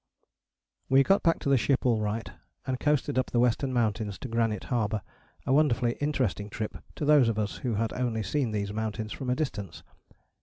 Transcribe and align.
We 0.89 1.03
got 1.03 1.21
back 1.21 1.37
to 1.41 1.49
the 1.49 1.59
ship 1.59 1.85
all 1.85 1.99
right 2.01 2.27
and 2.65 2.79
coasted 2.79 3.19
up 3.19 3.29
the 3.29 3.39
Western 3.39 3.71
Mountains 3.71 4.17
to 4.17 4.27
Granite 4.27 4.63
Harbour; 4.63 5.03
a 5.45 5.53
wonderfully 5.53 5.91
interesting 6.01 6.49
trip 6.49 6.75
to 6.95 7.05
those 7.05 7.29
of 7.29 7.37
us 7.37 7.57
who 7.57 7.75
had 7.75 7.93
only 7.93 8.23
seen 8.23 8.49
these 8.49 8.73
mountains 8.73 9.11
from 9.13 9.29
a 9.29 9.35
distance. 9.35 9.83